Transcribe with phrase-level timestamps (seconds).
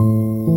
[0.00, 0.49] Mm-hmm.